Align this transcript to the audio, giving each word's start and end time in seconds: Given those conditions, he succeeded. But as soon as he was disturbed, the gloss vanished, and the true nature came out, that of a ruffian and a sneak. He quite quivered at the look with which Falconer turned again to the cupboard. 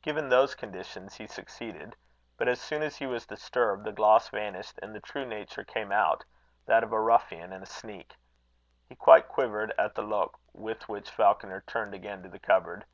Given 0.00 0.28
those 0.28 0.54
conditions, 0.54 1.16
he 1.16 1.26
succeeded. 1.26 1.96
But 2.36 2.46
as 2.46 2.60
soon 2.60 2.82
as 2.84 2.96
he 2.98 3.06
was 3.08 3.26
disturbed, 3.26 3.82
the 3.82 3.90
gloss 3.90 4.28
vanished, 4.28 4.78
and 4.80 4.94
the 4.94 5.00
true 5.00 5.26
nature 5.26 5.64
came 5.64 5.90
out, 5.90 6.24
that 6.66 6.84
of 6.84 6.92
a 6.92 7.00
ruffian 7.00 7.52
and 7.52 7.64
a 7.64 7.66
sneak. 7.66 8.14
He 8.88 8.94
quite 8.94 9.26
quivered 9.26 9.74
at 9.76 9.96
the 9.96 10.02
look 10.02 10.38
with 10.52 10.88
which 10.88 11.10
Falconer 11.10 11.62
turned 11.66 11.94
again 11.94 12.22
to 12.22 12.28
the 12.28 12.38
cupboard. 12.38 12.84